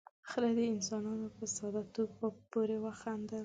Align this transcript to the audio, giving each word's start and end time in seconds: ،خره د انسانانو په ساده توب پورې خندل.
،خره 0.29 0.49
د 0.57 0.59
انسانانو 0.73 1.27
په 1.37 1.45
ساده 1.55 1.83
توب 1.93 2.33
پورې 2.51 2.77
خندل. 2.99 3.39